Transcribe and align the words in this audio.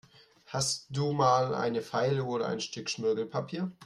Hast 0.47 0.87
du 0.89 1.11
mal 1.11 1.53
eine 1.53 1.83
Feile 1.83 2.23
oder 2.23 2.47
ein 2.47 2.59
Stück 2.59 2.89
Schmirgelpapier? 2.89 3.71